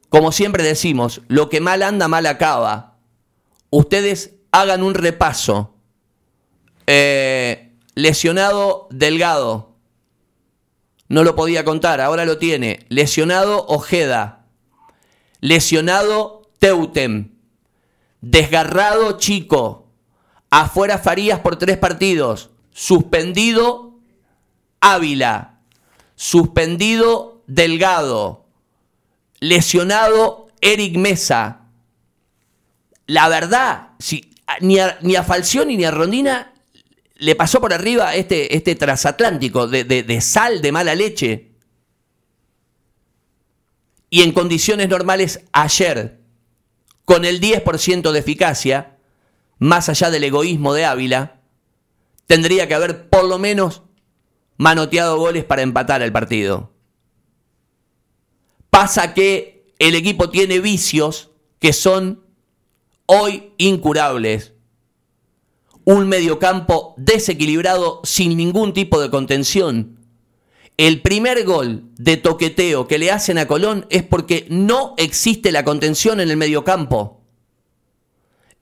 como 0.09 0.33
siempre 0.33 0.63
decimos, 0.63 1.23
lo 1.29 1.49
que 1.49 1.61
mal 1.61 1.83
anda, 1.83 2.09
mal 2.09 2.27
acaba. 2.27 2.99
Ustedes 3.71 4.35
hagan 4.53 4.83
un 4.83 4.95
repaso. 4.95 5.75
Eh, 6.87 7.73
lesionado 7.95 8.87
Delgado. 8.91 9.74
No 11.09 11.23
lo 11.23 11.37
podía 11.37 11.65
contar, 11.65 12.01
ahora 12.01 12.25
lo 12.25 12.39
tiene. 12.39 12.87
Lesionado 12.89 13.67
Ojeda. 13.67 14.47
Lesionado 15.41 16.43
Teutem. 16.59 17.33
Desgarrado 18.21 19.19
Chico. 19.19 19.89
Afuera 20.51 20.99
Farías 20.99 21.41
por 21.41 21.57
tres 21.57 21.77
partidos. 21.77 22.51
Suspendido 22.73 23.99
Ávila. 24.81 25.59
Suspendido 26.15 27.43
Delgado. 27.47 28.47
Lesionado 29.41 30.49
Eric 30.61 30.97
Mesa. 30.97 31.61
La 33.07 33.29
verdad, 33.29 33.89
si, 33.99 34.35
ni, 34.61 34.79
a, 34.79 34.99
ni 35.03 35.15
ni 35.77 35.85
a 35.85 35.91
Rondina 35.91 36.54
le 37.17 37.35
pasó 37.35 37.61
por 37.61 37.73
arriba 37.73 38.15
este, 38.15 38.57
este 38.57 38.75
transatlántico 38.75 39.67
de, 39.67 39.85
de, 39.85 40.03
de 40.03 40.21
sal 40.21 40.61
de 40.61 40.73
mala 40.73 40.95
leche. 40.95 41.53
Y 44.11 44.23
en 44.23 44.33
condiciones 44.33 44.89
normales 44.89 45.41
ayer, 45.53 46.21
con 47.05 47.25
el 47.25 47.41
10% 47.41 48.13
de 48.13 48.19
eficacia, 48.19 48.99
más 49.59 49.89
allá 49.89 50.11
del 50.11 50.25
egoísmo 50.25 50.75
de 50.75 50.85
Ávila, 50.85 51.41
tendría 52.27 52.69
que 52.69 52.75
haber 52.75 53.09
por 53.09 53.25
lo 53.25 53.39
menos 53.39 53.83
manoteado 54.57 55.19
goles 55.19 55.45
para 55.45 55.63
empatar 55.63 56.03
el 56.03 56.13
partido. 56.13 56.73
Pasa 58.71 59.15
que 59.15 59.73
el 59.79 59.95
equipo 59.95 60.31
tiene 60.31 60.61
vicios 60.61 61.31
que 61.59 61.73
son 61.73 62.25
hoy 63.07 63.53
incurables. 63.57 64.54
Un 65.85 66.09
mediocampo 66.09 66.95
desequilibrado 66.97 68.01
sin 68.05 68.37
ningún 68.37 68.73
tipo 68.73 69.01
de 69.01 69.11
contención. 69.11 69.99
El 70.77 71.03
primer 71.03 71.45
gol 71.45 71.85
de 71.99 72.17
toqueteo 72.17 72.89
que 72.89 72.99
le 72.99 73.13
hacen 73.13 73.39
a 73.39 73.47
Colón 73.47 73.87
es 73.91 74.03
porque 74.03 74.47
no 74.51 74.95
existe 74.97 75.53
la 75.53 75.65
contención 75.65 76.21
en 76.21 76.31
el 76.31 76.37
mediocampo. 76.37 77.21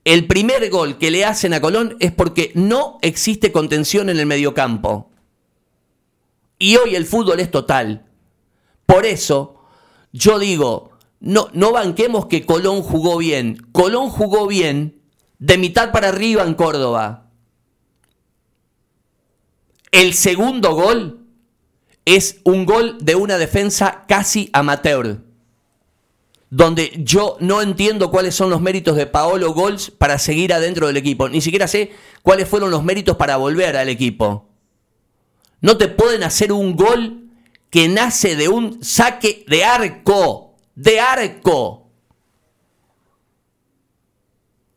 El 0.04 0.26
primer 0.26 0.68
gol 0.68 0.98
que 0.98 1.10
le 1.12 1.24
hacen 1.24 1.54
a 1.54 1.60
Colón 1.60 1.96
es 2.00 2.12
porque 2.12 2.50
no 2.54 2.98
existe 3.02 3.52
contención 3.52 4.10
en 4.10 4.18
el 4.18 4.26
mediocampo. 4.26 5.10
Y 6.58 6.76
hoy 6.76 6.96
el 6.96 7.06
fútbol 7.06 7.40
es 7.40 7.50
total. 7.50 8.04
Por 8.84 9.06
eso, 9.06 9.62
yo 10.12 10.38
digo, 10.38 10.90
no, 11.20 11.48
no 11.52 11.72
banquemos 11.72 12.26
que 12.26 12.44
Colón 12.44 12.82
jugó 12.82 13.16
bien. 13.18 13.68
Colón 13.72 14.10
jugó 14.10 14.48
bien 14.48 15.01
de 15.42 15.58
mitad 15.58 15.90
para 15.90 16.10
arriba 16.10 16.44
en 16.44 16.54
Córdoba. 16.54 17.26
El 19.90 20.14
segundo 20.14 20.72
gol 20.76 21.26
es 22.04 22.40
un 22.44 22.64
gol 22.64 22.96
de 23.00 23.16
una 23.16 23.38
defensa 23.38 24.04
casi 24.06 24.50
amateur, 24.52 25.18
donde 26.48 26.92
yo 26.98 27.38
no 27.40 27.60
entiendo 27.60 28.12
cuáles 28.12 28.36
son 28.36 28.50
los 28.50 28.60
méritos 28.60 28.94
de 28.94 29.06
Paolo 29.06 29.52
Gols 29.52 29.90
para 29.90 30.16
seguir 30.20 30.52
adentro 30.54 30.86
del 30.86 30.96
equipo. 30.96 31.28
Ni 31.28 31.40
siquiera 31.40 31.66
sé 31.66 31.90
cuáles 32.22 32.48
fueron 32.48 32.70
los 32.70 32.84
méritos 32.84 33.16
para 33.16 33.36
volver 33.36 33.76
al 33.76 33.88
equipo. 33.88 34.48
No 35.60 35.76
te 35.76 35.88
pueden 35.88 36.22
hacer 36.22 36.52
un 36.52 36.76
gol 36.76 37.30
que 37.68 37.88
nace 37.88 38.36
de 38.36 38.46
un 38.46 38.84
saque 38.84 39.44
de 39.48 39.64
arco, 39.64 40.54
de 40.76 41.00
arco. 41.00 41.81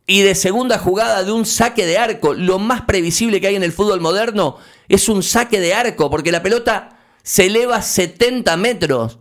Y 0.06 0.22
de 0.22 0.34
segunda 0.34 0.78
jugada 0.78 1.24
de 1.24 1.32
un 1.32 1.44
saque 1.44 1.84
de 1.84 1.98
arco. 1.98 2.32
Lo 2.32 2.58
más 2.58 2.82
previsible 2.82 3.40
que 3.40 3.48
hay 3.48 3.56
en 3.56 3.64
el 3.64 3.72
fútbol 3.72 4.00
moderno 4.00 4.58
es 4.88 5.08
un 5.08 5.22
saque 5.22 5.58
de 5.58 5.74
arco, 5.74 6.10
porque 6.10 6.30
la 6.30 6.42
pelota 6.42 7.00
se 7.22 7.46
eleva 7.46 7.82
70 7.82 8.56
metros. 8.56 9.18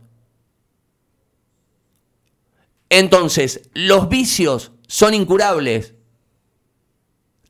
Entonces, 2.90 3.70
los 3.74 4.10
vicios 4.10 4.74
son 4.88 5.16
incurables. 5.16 5.96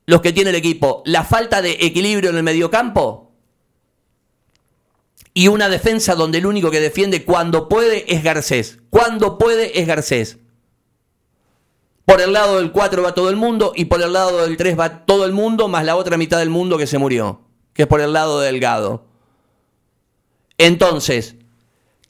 Los 0.05 0.21
que 0.21 0.31
tiene 0.31 0.51
el 0.51 0.55
equipo. 0.55 1.03
La 1.05 1.25
falta 1.25 1.61
de 1.61 1.77
equilibrio 1.81 2.29
en 2.29 2.37
el 2.37 2.43
mediocampo. 2.43 3.33
Y 5.33 5.49
una 5.49 5.67
defensa 5.67 6.15
donde 6.15 6.37
el 6.37 6.45
único 6.45 6.71
que 6.71 6.79
defiende 6.79 7.25
cuando 7.25 7.67
puede 7.67 8.05
es 8.13 8.23
Garcés. 8.23 8.79
Cuando 8.89 9.37
puede 9.37 9.77
es 9.77 9.85
Garcés. 9.85 10.37
Por 12.05 12.21
el 12.21 12.33
lado 12.33 12.57
del 12.57 12.71
4 12.71 13.01
va 13.01 13.15
todo 13.15 13.29
el 13.29 13.35
mundo 13.35 13.74
y 13.75 13.85
por 13.85 14.01
el 14.01 14.13
lado 14.13 14.43
del 14.45 14.57
3 14.57 14.79
va 14.79 15.05
todo 15.05 15.25
el 15.25 15.31
mundo 15.31 15.67
más 15.67 15.83
la 15.83 15.95
otra 15.95 16.17
mitad 16.17 16.38
del 16.38 16.51
mundo 16.51 16.77
que 16.77 16.85
se 16.88 17.00
murió, 17.00 17.41
que 17.74 17.83
es 17.83 17.88
por 17.88 18.00
el 18.00 18.13
lado 18.13 18.39
delgado. 18.39 19.05
Entonces, 20.59 21.35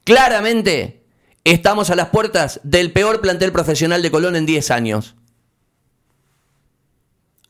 claramente 0.04 1.06
estamos 1.46 1.90
a 1.90 1.96
las 1.96 2.10
puertas 2.10 2.60
del 2.64 2.92
peor 2.92 3.22
plantel 3.22 3.54
profesional 3.54 4.02
de 4.02 4.12
Colón 4.12 4.36
en 4.36 4.46
10 4.46 4.70
años. 4.72 5.16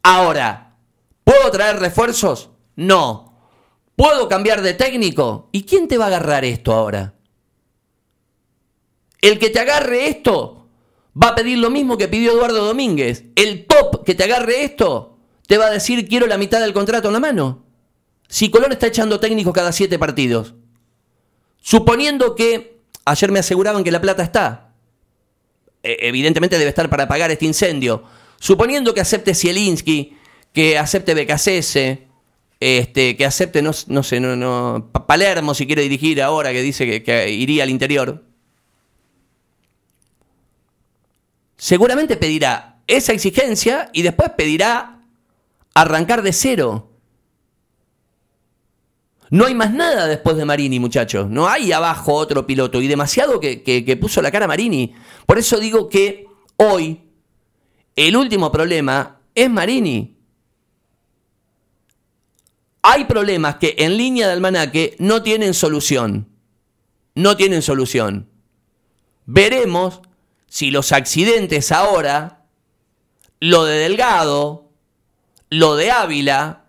Ahora, 0.04 0.78
¿puedo 1.24 1.50
traer 1.50 1.80
refuerzos? 1.80 2.52
No. 2.76 3.34
¿Puedo 3.96 4.28
cambiar 4.30 4.62
de 4.62 4.76
técnico? 4.76 5.50
¿Y 5.52 5.64
quién 5.64 5.88
te 5.88 5.98
va 5.98 6.06
a 6.06 6.08
agarrar 6.10 6.46
esto 6.46 6.74
ahora? 6.74 7.16
El 9.20 9.40
que 9.40 9.50
te 9.50 9.60
agarre 9.60 10.08
esto 10.08 10.65
va 11.22 11.30
a 11.30 11.36
pedir 11.36 11.58
lo 11.58 11.70
mismo 11.70 11.98
que 11.98 12.08
pidió 12.08 12.34
Eduardo 12.34 12.66
Domínguez. 12.66 13.26
El 13.36 13.66
top 13.66 14.04
que 14.04 14.16
te 14.16 14.24
agarre 14.24 14.64
esto 14.64 15.18
te 15.48 15.58
va 15.58 15.68
a 15.68 15.72
decir 15.72 16.08
quiero 16.08 16.28
la 16.28 16.38
mitad 16.38 16.60
del 16.60 16.74
contrato 16.74 17.08
en 17.08 17.14
la 17.14 17.20
mano. 17.20 17.66
Si 18.28 18.50
Colón 18.50 18.72
está 18.72 18.88
echando 18.88 19.20
técnicos 19.20 19.54
cada 19.54 19.72
siete 19.72 20.00
partidos. 20.00 20.56
Suponiendo 21.62 22.36
que 22.36 22.80
ayer 23.06 23.32
me 23.32 23.40
aseguraban 23.40 23.84
que 23.84 23.92
la 23.92 24.02
plata 24.02 24.24
está. 24.24 24.74
E, 25.84 25.98
evidentemente 26.02 26.58
debe 26.58 26.70
estar 26.70 26.90
para 26.90 27.08
pagar 27.08 27.32
este 27.32 27.46
incendio. 27.46 28.04
Suponiendo 28.40 28.94
que 28.94 29.02
acepte 29.02 29.34
Zielinski, 29.34 30.18
que 30.54 30.78
acepte 30.78 31.14
Becasese, 31.14 32.08
este, 32.60 33.16
que 33.16 33.26
acepte, 33.26 33.62
no, 33.62 33.72
no 33.88 34.04
sé, 34.04 34.20
no, 34.20 34.36
no, 34.36 34.92
Palermo 35.08 35.54
si 35.54 35.68
quiere 35.68 35.84
dirigir 35.84 36.22
ahora, 36.22 36.52
que 36.52 36.62
dice 36.62 37.04
que 37.04 37.30
iría 37.32 37.64
al 37.64 37.70
interior. 37.70 38.24
Seguramente 41.58 42.18
pedirá 42.18 42.82
esa 42.88 43.14
exigencia 43.14 43.90
y 43.94 44.02
después 44.02 44.32
pedirá 44.32 45.02
arrancar 45.74 46.22
de 46.22 46.34
cero. 46.34 46.92
No 49.30 49.46
hay 49.46 49.56
más 49.56 49.74
nada 49.74 50.08
después 50.08 50.38
de 50.38 50.46
Marini, 50.46 50.80
muchachos. 50.80 51.30
No 51.30 51.48
hay 51.48 51.72
abajo 51.72 52.14
otro 52.14 52.46
piloto. 52.46 52.82
Y 52.82 52.88
demasiado 52.88 53.40
que, 53.40 53.64
que, 53.64 53.98
puso 53.98 54.22
la 54.22 54.32
cara 54.32 54.48
Marini. 54.48 54.94
Por 55.26 55.38
eso 55.38 55.60
digo 55.60 55.90
que 55.90 56.28
hoy 56.58 57.02
el 57.96 58.16
último 58.16 58.52
problema 58.52 59.20
es 59.34 59.50
Marini. 59.50 60.16
Hay 62.84 63.06
problemas 63.06 63.56
que 63.56 63.76
en 63.80 63.98
línea 63.98 64.28
de 64.28 64.34
almanaque 64.34 64.96
no 65.00 65.24
tienen 65.24 65.54
solución. 65.54 66.30
No 67.16 67.36
tienen 67.36 67.64
solución. 67.64 68.30
Veremos 69.26 70.02
si 70.56 70.72
los 70.72 70.94
accidentes 70.94 71.74
ahora, 71.74 72.46
lo 73.42 73.66
de 73.66 73.78
Delgado, 73.78 74.72
lo 75.50 75.76
de 75.76 75.92
Ávila, 75.92 76.68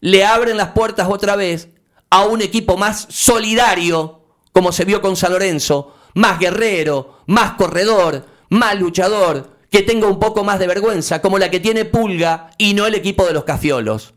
le 0.00 0.24
abren 0.24 0.56
las 0.56 0.70
puertas 0.70 1.06
otra 1.08 1.36
vez 1.36 1.68
a 2.10 2.24
un 2.24 2.42
equipo 2.42 2.76
más 2.76 3.06
solidario, 3.10 4.24
como 4.50 4.72
se 4.72 4.84
vio 4.84 5.00
con 5.00 5.14
San 5.14 5.30
Lorenzo, 5.30 5.94
más 6.14 6.40
guerrero, 6.40 7.20
más 7.26 7.52
corredor, 7.52 8.26
más 8.48 8.76
luchador, 8.76 9.56
que 9.70 9.82
tenga 9.82 10.08
un 10.08 10.18
poco 10.18 10.42
más 10.42 10.58
de 10.58 10.66
vergüenza, 10.66 11.22
como 11.22 11.38
la 11.38 11.52
que 11.52 11.60
tiene 11.60 11.84
Pulga 11.84 12.50
y 12.58 12.74
no 12.74 12.86
el 12.86 12.96
equipo 12.96 13.24
de 13.24 13.34
los 13.34 13.44
Cafiolos. 13.44 14.14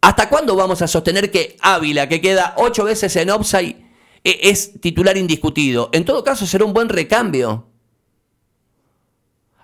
¿Hasta 0.00 0.30
cuándo 0.30 0.56
vamos 0.56 0.80
a 0.80 0.88
sostener 0.88 1.30
que 1.30 1.58
Ávila, 1.60 2.08
que 2.08 2.22
queda 2.22 2.54
ocho 2.56 2.84
veces 2.84 3.14
en 3.16 3.28
offside, 3.28 3.79
es 4.24 4.80
titular 4.80 5.16
indiscutido? 5.16 5.90
En 5.92 6.04
todo 6.04 6.24
caso, 6.24 6.46
será 6.46 6.64
un 6.64 6.72
buen 6.72 6.88
recambio. 6.88 7.66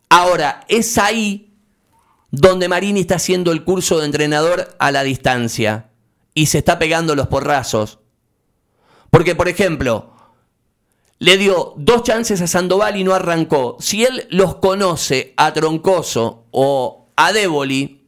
Ahora, 0.08 0.64
es 0.68 0.98
ahí 0.98 1.54
donde 2.30 2.68
Marini 2.68 3.00
está 3.00 3.16
haciendo 3.16 3.52
el 3.52 3.64
curso 3.64 3.98
de 3.98 4.06
entrenador 4.06 4.74
a 4.78 4.90
la 4.90 5.02
distancia 5.02 5.90
y 6.34 6.46
se 6.46 6.58
está 6.58 6.78
pegando 6.78 7.14
los 7.14 7.28
porrazos. 7.28 7.98
Porque, 9.10 9.34
por 9.34 9.48
ejemplo, 9.48 10.12
le 11.18 11.38
dio 11.38 11.72
dos 11.76 12.02
chances 12.02 12.40
a 12.42 12.46
Sandoval 12.46 12.96
y 12.96 13.04
no 13.04 13.14
arrancó. 13.14 13.76
Si 13.80 14.04
él 14.04 14.26
los 14.30 14.56
conoce 14.56 15.32
a 15.36 15.52
Troncoso 15.54 16.46
o 16.50 17.08
a 17.16 17.32
Déboli, 17.32 18.06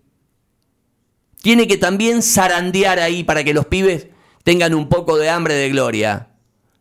tiene 1.40 1.66
que 1.66 1.78
también 1.78 2.22
zarandear 2.22 2.98
ahí 2.98 3.24
para 3.24 3.44
que 3.44 3.54
los 3.54 3.66
pibes 3.66 4.08
tengan 4.44 4.74
un 4.74 4.88
poco 4.88 5.16
de 5.16 5.30
hambre 5.30 5.54
de 5.54 5.70
gloria. 5.70 6.27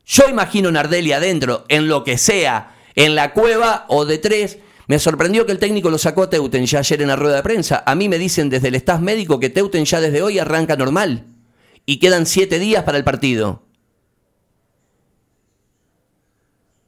Yo 0.07 0.29
imagino 0.29 0.71
Nardelli 0.71 1.11
adentro, 1.11 1.65
en 1.67 1.89
lo 1.89 2.05
que 2.05 2.17
sea, 2.17 2.77
en 2.95 3.13
la 3.13 3.33
cueva 3.33 3.85
o 3.89 4.05
de 4.05 4.17
tres. 4.17 4.57
Me 4.87 4.99
sorprendió 4.99 5.45
que 5.45 5.51
el 5.51 5.59
técnico 5.59 5.89
lo 5.89 5.97
sacó 5.97 6.23
a 6.23 6.29
Teuten 6.29 6.65
ya 6.65 6.79
ayer 6.79 7.01
en 7.01 7.09
la 7.09 7.17
rueda 7.17 7.35
de 7.35 7.43
prensa. 7.43 7.83
A 7.85 7.93
mí 7.93 8.07
me 8.07 8.17
dicen 8.17 8.49
desde 8.49 8.69
el 8.69 8.75
staff 8.75 9.01
médico 9.01 9.37
que 9.37 9.49
Teuten 9.49 9.83
ya 9.83 9.99
desde 9.99 10.21
hoy 10.21 10.39
arranca 10.39 10.77
normal. 10.77 11.25
Y 11.85 11.99
quedan 11.99 12.25
siete 12.25 12.57
días 12.57 12.85
para 12.85 12.97
el 12.97 13.03
partido. 13.03 13.63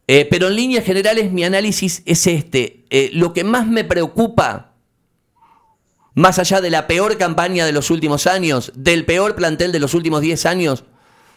Eh, 0.08 0.26
pero 0.32 0.48
en 0.48 0.56
líneas 0.56 0.86
generales 0.86 1.30
mi 1.30 1.44
análisis 1.44 2.02
es 2.06 2.26
este. 2.26 2.86
Eh, 2.90 3.10
lo 3.14 3.34
que 3.34 3.44
más 3.44 3.68
me 3.68 3.84
preocupa 3.84 4.76
más 6.14 6.40
allá 6.40 6.62
de 6.62 6.70
la 6.70 6.88
peor 6.88 7.18
campaña 7.18 7.66
de 7.66 7.74
los 7.74 7.92
últimos 7.92 8.28
años, 8.28 8.72
del 8.76 9.06
peor 9.06 9.36
plantel 9.36 9.74
de 9.74 9.80
los 9.80 9.94
últimos 9.94 10.22
10 10.22 10.46
años 10.46 10.86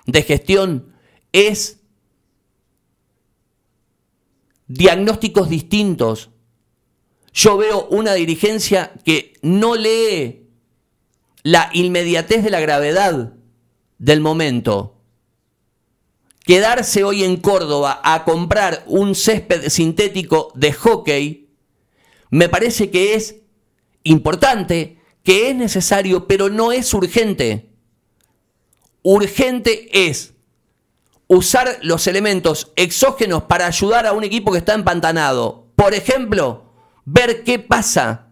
de 0.06 0.22
gestión, 0.22 0.91
es 1.32 1.80
diagnósticos 4.66 5.48
distintos. 5.48 6.30
Yo 7.32 7.56
veo 7.56 7.86
una 7.88 8.14
dirigencia 8.14 8.92
que 9.04 9.34
no 9.42 9.74
lee 9.74 10.48
la 11.42 11.70
inmediatez 11.72 12.44
de 12.44 12.50
la 12.50 12.60
gravedad 12.60 13.34
del 13.98 14.20
momento. 14.20 14.98
Quedarse 16.44 17.04
hoy 17.04 17.24
en 17.24 17.36
Córdoba 17.36 18.00
a 18.02 18.24
comprar 18.24 18.84
un 18.86 19.14
césped 19.14 19.68
sintético 19.68 20.52
de 20.54 20.72
hockey 20.72 21.42
me 22.32 22.48
parece 22.48 22.90
que 22.90 23.14
es 23.14 23.36
importante, 24.04 24.96
que 25.22 25.50
es 25.50 25.54
necesario, 25.54 26.26
pero 26.26 26.48
no 26.48 26.72
es 26.72 26.94
urgente. 26.94 27.68
Urgente 29.02 30.08
es 30.08 30.32
usar 31.34 31.78
los 31.82 32.06
elementos 32.06 32.72
exógenos 32.76 33.44
para 33.44 33.66
ayudar 33.66 34.06
a 34.06 34.12
un 34.12 34.24
equipo 34.24 34.52
que 34.52 34.58
está 34.58 34.74
empantanado. 34.74 35.66
Por 35.76 35.94
ejemplo, 35.94 36.72
ver 37.04 37.44
qué 37.44 37.58
pasa 37.58 38.28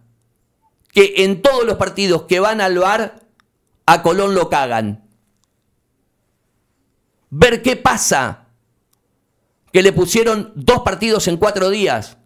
que 0.91 1.13
en 1.17 1.41
todos 1.41 1.65
los 1.65 1.77
partidos 1.77 2.23
que 2.23 2.39
van 2.39 2.61
al 2.61 2.77
bar 2.77 3.21
a 3.85 4.01
Colón 4.01 4.35
lo 4.35 4.49
cagan. 4.49 5.07
Ver 7.29 7.61
qué 7.61 7.75
pasa 7.75 8.47
que 9.71 9.81
le 9.81 9.93
pusieron 9.93 10.51
dos 10.55 10.81
partidos 10.81 11.27
en 11.27 11.37
cuatro 11.37 11.69
días. 11.69 12.17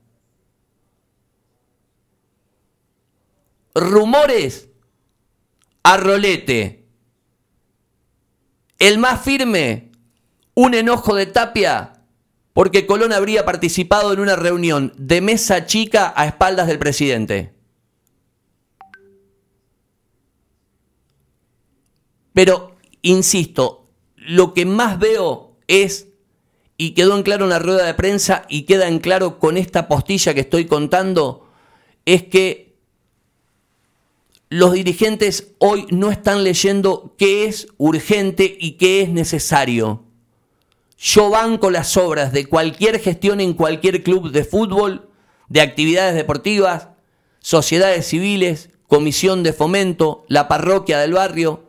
rumores 3.76 4.70
a 5.84 5.98
rolete. 5.98 6.88
El 8.80 8.98
más 8.98 9.22
firme, 9.22 9.85
un 10.56 10.74
enojo 10.74 11.14
de 11.16 11.28
Tapia 11.28 11.92
porque 12.56 12.88
Colón 12.88 13.12
habría 13.12 13.44
participado 13.44 14.14
en 14.14 14.22
una 14.22 14.38
reunión 14.38 14.94
de 14.98 15.20
mesa 15.20 15.66
chica 15.66 16.14
a 16.16 16.26
espaldas 16.26 16.68
del 16.68 16.80
presidente. 16.80 17.54
Pero, 22.32 22.78
insisto, 23.02 23.90
lo 24.16 24.54
que 24.54 24.66
más 24.66 24.98
veo 25.00 25.58
es, 25.68 26.08
y 26.78 26.92
quedó 26.92 27.18
en 27.18 27.24
claro 27.24 27.44
en 27.44 27.50
la 27.50 27.60
rueda 27.60 27.86
de 27.86 27.94
prensa 27.94 28.46
y 28.48 28.64
queda 28.64 28.88
en 28.88 29.00
claro 29.00 29.38
con 29.38 29.58
esta 29.58 29.90
postilla 29.90 30.34
que 30.34 30.40
estoy 30.40 30.64
contando, 30.64 31.50
es 32.06 32.24
que 32.24 32.78
los 34.48 34.72
dirigentes 34.72 35.52
hoy 35.58 35.88
no 35.90 36.10
están 36.10 36.46
leyendo 36.46 37.16
qué 37.18 37.48
es 37.48 37.68
urgente 37.76 38.56
y 38.58 38.78
qué 38.78 39.02
es 39.02 39.10
necesario. 39.10 40.05
Yo 40.98 41.30
banco 41.30 41.72
las 41.72 41.98
obras 41.98 42.32
de 42.32 42.46
cualquier 42.46 43.00
gestión 43.00 43.42
en 43.42 43.54
cualquier 43.54 44.04
club 44.04 44.32
de 44.32 44.44
fútbol, 44.44 45.10
de 45.50 45.62
actividades 45.62 46.16
deportivas, 46.16 46.90
sociedades 47.40 48.08
civiles, 48.08 48.70
comisión 48.88 49.44
de 49.44 49.54
fomento, 49.54 50.26
la 50.28 50.48
parroquia 50.48 51.00
del 51.00 51.14
barrio. 51.14 51.66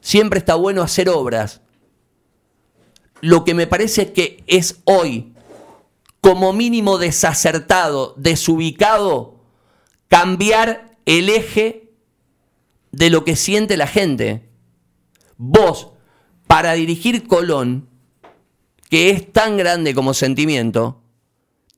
Siempre 0.00 0.38
está 0.38 0.54
bueno 0.54 0.82
hacer 0.82 1.08
obras. 1.08 1.60
Lo 3.20 3.44
que 3.44 3.54
me 3.54 3.66
parece 3.66 4.12
que 4.12 4.44
es 4.46 4.80
hoy, 4.84 5.34
como 6.20 6.52
mínimo 6.52 6.98
desacertado, 6.98 8.14
desubicado, 8.16 9.40
cambiar 10.06 10.96
el 11.04 11.28
eje 11.28 11.90
de 12.92 13.10
lo 13.10 13.24
que 13.24 13.34
siente 13.34 13.76
la 13.76 13.86
gente. 13.86 14.48
Vos, 15.36 15.88
para 16.46 16.72
dirigir 16.74 17.26
Colón, 17.26 17.88
que 18.88 19.10
es 19.10 19.32
tan 19.32 19.56
grande 19.56 19.94
como 19.94 20.14
sentimiento, 20.14 21.02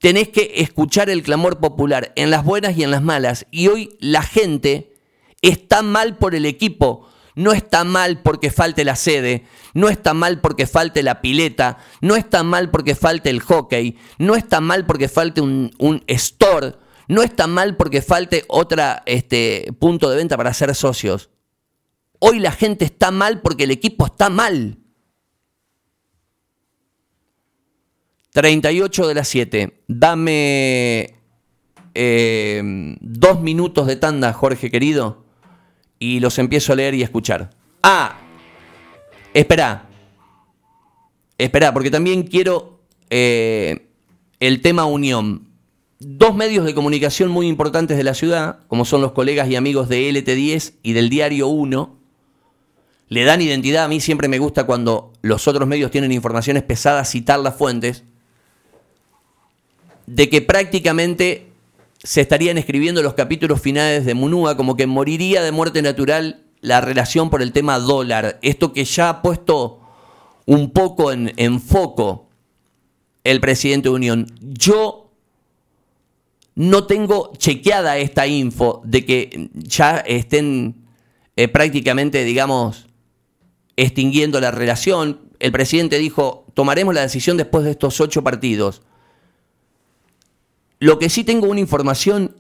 tenés 0.01 0.29
que 0.29 0.55
escuchar 0.57 1.11
el 1.11 1.23
clamor 1.23 1.59
popular 1.59 2.13
en 2.17 2.31
las 2.31 2.45
buenas 2.45 2.77
y 2.77 2.83
en 2.83 2.91
las 2.91 3.03
malas. 3.03 3.47
Y 3.51 3.69
hoy 3.69 3.97
la 4.01 4.23
gente 4.23 4.95
está 5.43 5.83
mal 5.83 6.17
por 6.17 6.35
el 6.35 6.47
equipo, 6.47 7.09
no 7.35 7.53
está 7.53 7.85
mal 7.85 8.23
porque 8.23 8.51
falte 8.51 8.85
la 8.85 8.97
sede, 8.97 9.45
no 9.75 9.89
está 9.89 10.15
mal 10.15 10.41
porque 10.41 10.67
falte 10.67 11.03
la 11.03 11.21
pileta, 11.21 11.79
no 12.01 12.17
está 12.17 12.43
mal 12.43 12.71
porque 12.71 12.95
falte 12.95 13.31
el 13.31 13.41
hockey, 13.41 13.97
no 14.19 14.35
está 14.35 14.61
mal 14.61 14.87
porque 14.87 15.09
falte 15.09 15.41
un, 15.41 16.03
store 16.07 16.75
no 17.09 17.25
está 17.25 17.49
mal 17.49 17.77
porque 17.77 18.03
falte 18.03 18.45
otro 18.47 18.83
este, 19.05 19.73
punto 19.81 20.09
de 20.11 20.17
venta 20.17 20.37
para 20.37 20.55
ser 20.55 20.73
socios. 20.77 21.29
Hoy 22.21 22.39
la 22.39 22.53
gente 22.53 22.85
está 22.85 23.11
mal 23.11 23.41
porque 23.41 23.65
el 23.65 23.73
equipo 23.73 24.07
está 24.07 24.31
mal. 24.31 24.80
38 28.41 29.07
de 29.07 29.15
las 29.15 29.29
7. 29.29 29.83
Dame 29.87 31.15
eh, 31.95 32.97
dos 33.03 33.43
minutos 33.43 33.87
de 33.87 33.97
tanda, 33.97 34.33
Jorge 34.33 34.71
querido, 34.71 35.27
y 35.99 36.21
los 36.21 36.39
empiezo 36.39 36.73
a 36.73 36.77
leer 36.77 36.95
y 36.95 37.03
a 37.03 37.05
escuchar. 37.05 37.51
Ah, 37.83 38.17
espera. 39.35 39.91
Espera, 41.37 41.75
porque 41.75 41.91
también 41.91 42.23
quiero 42.23 42.81
eh, 43.11 43.91
el 44.41 44.63
tema 44.63 44.87
unión 44.87 45.49
dos 45.99 46.35
medios 46.35 46.65
de 46.65 46.75
comunicación 46.75 47.29
muy 47.29 47.47
importantes 47.47 47.99
de 47.99 48.05
la 48.05 48.15
ciudad, 48.15 48.61
como 48.69 48.87
son 48.87 49.03
los 49.03 49.13
colegas 49.13 49.51
y 49.51 49.57
amigos 49.57 49.91
de 49.91 50.11
LT10 50.11 50.77
y 50.83 50.95
del 50.95 51.11
Diario 51.11 51.49
1, 51.49 51.95
le 53.09 53.25
dan 53.25 53.43
identidad. 53.43 53.85
A 53.85 53.89
mí 53.89 54.01
siempre 54.01 54.29
me 54.29 54.39
gusta 54.39 54.65
cuando 54.65 55.13
los 55.21 55.47
otros 55.47 55.69
medios 55.69 55.91
tienen 55.91 56.11
informaciones 56.11 56.63
pesadas 56.63 57.11
citar 57.11 57.39
las 57.41 57.55
fuentes, 57.55 58.05
de 60.11 60.29
que 60.29 60.43
prácticamente 60.43 61.53
se 62.03 62.21
estarían 62.21 62.59
escribiendo 62.59 63.01
los 63.01 63.15
capítulos 63.15 63.61
finales 63.61 64.05
de 64.05 64.15
Munúa, 64.15 64.57
como 64.57 64.77
que 64.77 64.89
moriría 64.89 65.41
de 65.41 65.53
muerte 65.53 65.83
natural 65.83 66.43
la 66.61 66.81
relación 66.81 67.31
por 67.31 67.43
el 67.43 67.53
tema 67.53 67.79
dólar. 67.79 68.41
Esto 68.43 68.73
que 68.73 68.85
ya 68.85 69.09
ha 69.09 69.23
puesto 69.23 69.81
un 70.47 70.73
poco 70.73 71.13
en, 71.13 71.61
foco 71.61 72.29
el 73.23 73.41
presidente 73.41 73.89
de 73.89 73.95
Unión. 73.95 74.27
Yo 74.41 75.13
no 76.57 76.87
tengo 76.87 77.33
chequeada 77.37 77.97
esta 77.99 78.27
info 78.27 78.83
de 78.85 79.05
que 79.05 79.51
ya 79.55 79.99
estén 79.99 80.87
eh, 81.37 81.47
prácticamente, 81.47 82.25
digamos, 82.25 82.89
extinguiendo 83.77 84.41
la 84.41 84.51
relación. 84.51 85.21
El 85.39 85.53
presidente 85.53 85.99
dijo, 85.99 86.47
tomaremos 86.55 86.95
la 86.95 87.03
decisión 87.03 87.37
después 87.37 87.65
de 87.65 87.71
estos 87.71 88.01
ocho 88.01 88.25
partidos. 88.25 88.83
Lo 90.81 90.99
que 90.99 91.11
sí 91.11 91.25
tengo 91.25 91.47
una 91.47 91.61
información 91.61 92.37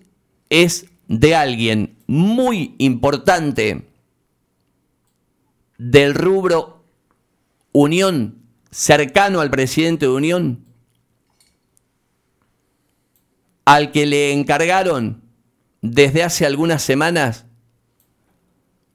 es 0.48 0.86
de 1.08 1.34
alguien 1.34 1.98
muy 2.06 2.74
importante 2.78 3.86
del 5.76 6.14
rubro 6.14 6.84
Unión, 7.72 8.42
cercano 8.70 9.40
al 9.40 9.50
presidente 9.50 10.06
de 10.06 10.12
Unión, 10.12 10.64
al 13.64 13.92
que 13.92 14.06
le 14.06 14.32
encargaron 14.32 15.22
desde 15.82 16.22
hace 16.22 16.46
algunas 16.46 16.82
semanas 16.82 17.44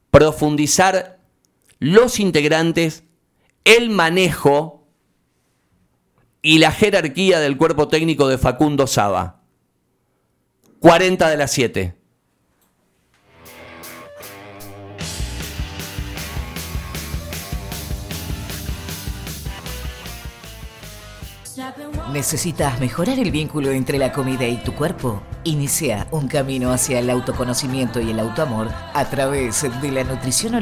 profundizar 0.09 1.19
los 1.79 2.19
integrantes, 2.19 3.03
el 3.63 3.89
manejo 3.89 4.84
y 6.45 6.59
la 6.59 6.71
jerarquía 6.71 7.39
del 7.39 7.57
cuerpo 7.57 7.87
técnico 7.87 8.27
de 8.27 8.37
Facundo 8.37 8.85
Saba. 8.85 9.41
40 10.79 11.27
de 11.27 11.37
las 11.37 11.51
7. 11.51 11.95
¿Necesitas 22.13 22.79
mejorar 22.79 23.17
el 23.17 23.31
vínculo 23.31 23.71
entre 23.71 23.97
la 23.97 24.11
comida 24.11 24.45
y 24.45 24.57
tu 24.57 24.75
cuerpo? 24.75 25.23
Inicia 25.45 26.07
un 26.11 26.27
camino 26.27 26.71
hacia 26.71 26.99
el 26.99 27.09
autoconocimiento 27.09 27.99
y 27.99 28.11
el 28.11 28.19
autoamor 28.19 28.69
a 28.93 29.09
través 29.09 29.63
de 29.81 29.91
la 29.91 30.03
nutrición 30.03 30.53